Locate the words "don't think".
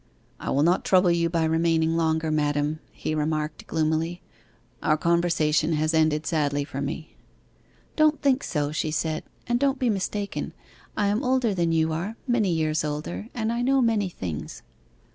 7.95-8.43